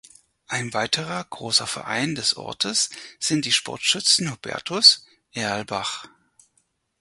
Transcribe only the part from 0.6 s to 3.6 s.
weiterer großer Verein des Ortes sind die